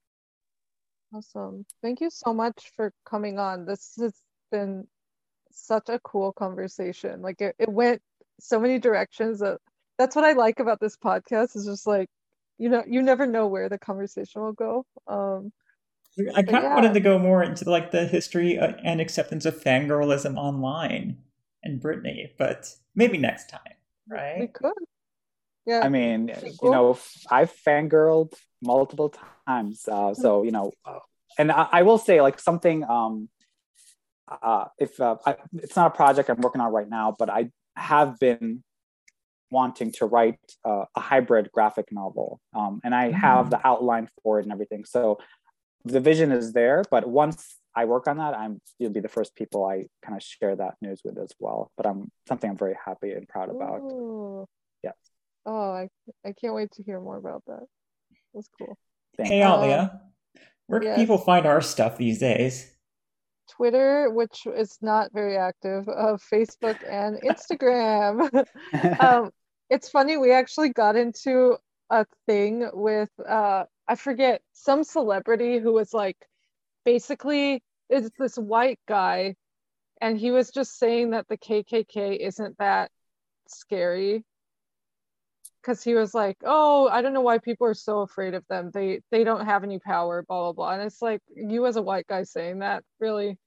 [1.12, 1.64] Awesome.
[1.82, 3.66] Thank you so much for coming on.
[3.66, 4.14] This has
[4.51, 4.87] been
[5.53, 7.22] such a cool conversation.
[7.22, 8.03] Like it, it went
[8.41, 9.59] so many directions that
[9.99, 12.09] that's what I like about this podcast is just like
[12.59, 14.85] you know you never know where the conversation will go.
[15.07, 15.53] Um
[16.35, 16.75] I kind of yeah.
[16.75, 21.19] wanted to go more into like the history uh, and acceptance of fangirlism online
[21.62, 23.61] and Britney, but maybe next time,
[24.09, 24.41] right?
[24.41, 24.73] We could.
[25.67, 25.81] Yeah.
[25.83, 26.31] I mean,
[26.62, 26.99] you know,
[27.31, 29.15] I've fangirled multiple
[29.47, 29.89] times.
[29.89, 30.73] Uh, so, you know,
[31.39, 33.31] and I, I, will say like something, um,
[34.29, 37.51] uh, if uh, I, it's not a project I'm working on right now, but I
[37.77, 38.62] have been
[39.51, 42.41] wanting to write uh, a hybrid graphic novel.
[42.55, 44.85] Um, and I have the outline for it and everything.
[44.85, 45.19] So
[45.85, 49.35] the vision is there, but once I work on that, I'm you'll be the first
[49.35, 51.70] people I kind of share that news with as well.
[51.76, 53.80] But I'm something I'm very happy and proud about.
[53.80, 54.47] Ooh.
[54.82, 54.95] Yes.
[55.45, 55.89] Oh, I
[56.24, 57.64] I can't wait to hear more about that.
[58.32, 58.78] That's cool.
[59.16, 59.30] Thanks.
[59.30, 60.01] Hey Alia, um,
[60.66, 60.99] where can yes.
[60.99, 62.70] people find our stuff these days?
[63.51, 68.47] Twitter, which is not very active, of uh, Facebook and Instagram.
[69.01, 69.30] um,
[69.70, 71.57] it's funny, we actually got into
[71.91, 76.16] a thing with uh, I forget some celebrity who was like
[76.85, 79.37] basically it's this white guy
[80.01, 82.91] and he was just saying that the KKK isn't that
[83.49, 84.24] scary
[85.64, 88.70] because he was like, "Oh, I don't know why people are so afraid of them.
[88.72, 91.82] They they don't have any power, blah blah blah." And it's like you as a
[91.82, 93.39] white guy saying that, really.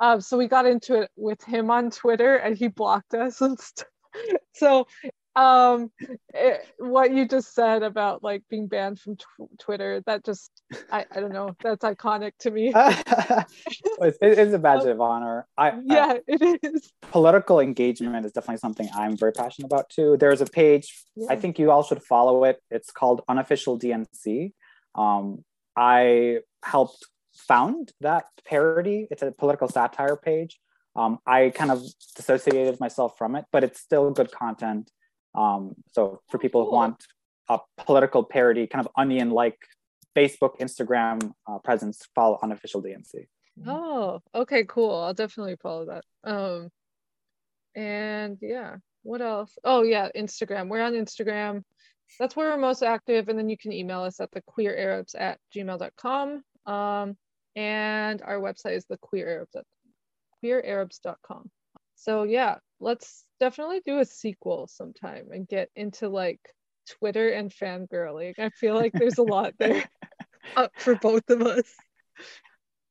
[0.00, 3.58] Um, so we got into it with him on Twitter, and he blocked us and
[3.58, 3.88] stuff.
[4.54, 4.86] so
[5.36, 5.90] um
[6.34, 10.50] it, what you just said about like being banned from tw- twitter that just
[10.90, 11.54] I, I don't know.
[11.62, 12.72] That's iconic to me.
[13.98, 15.46] It's, it's, a badge um, of honor.
[15.56, 16.92] I yeah it is.
[17.00, 20.16] Political engagement is definitely something i'm very passionate about too.
[20.18, 21.28] There's a page yeah.
[21.30, 22.60] i think you all should follow it.
[22.70, 24.52] It's called unofficial dnc
[24.94, 25.44] um,
[25.76, 27.06] i helped
[27.36, 29.06] found that parody.
[29.10, 30.58] It's a political satire page.
[30.94, 31.82] Um, I kind of
[32.16, 34.90] dissociated myself from it, but it's still good content.
[35.36, 36.70] Um, so for people cool.
[36.70, 37.04] who want
[37.48, 39.58] a political parody, kind of onion like
[40.16, 43.26] Facebook, Instagram uh, presence, follow unofficial DNC.
[43.66, 44.94] Oh, okay, cool.
[44.94, 46.04] I'll definitely follow that.
[46.24, 46.70] Um,
[47.74, 49.56] and yeah, what else?
[49.64, 50.68] Oh yeah, Instagram.
[50.68, 51.62] We're on Instagram.
[52.18, 53.28] That's where we're most active.
[53.28, 56.42] And then you can email us at the queerarabs at gmail.com.
[56.66, 57.16] Um,
[57.54, 59.64] and our website is the queerarabs at
[60.42, 61.50] queerarabs.com.
[61.94, 66.40] So yeah, let's definitely do a sequel sometime and get into like
[66.88, 68.34] Twitter and fangirling.
[68.38, 69.84] I feel like there's a lot there
[70.56, 71.64] up for both of us.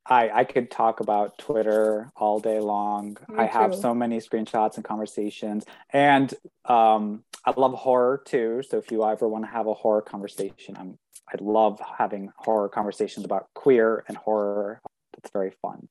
[0.08, 3.18] I, I could talk about Twitter all day long.
[3.28, 5.66] Me I have so many screenshots and conversations.
[5.92, 6.32] And
[6.66, 8.62] um, I love horror too.
[8.70, 12.70] So if you ever want to have a horror conversation, I'm I love having horror
[12.70, 14.80] conversations about queer and horror.
[15.18, 15.88] It's very fun.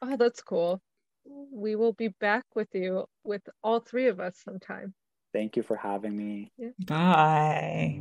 [0.00, 0.80] Oh, that's cool
[1.24, 4.94] we will be back with you with all three of us sometime.
[5.32, 6.52] Thank you for having me.
[6.58, 6.70] Yeah.
[6.86, 8.00] Bye.